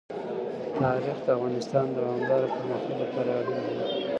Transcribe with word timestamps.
تاریخ 0.79 1.17
د 1.23 1.27
افغانستان 1.37 1.85
د 1.89 1.93
دوامداره 1.97 2.47
پرمختګ 2.55 2.95
لپاره 3.03 3.29
اړین 3.39 3.61
دي. 3.67 3.77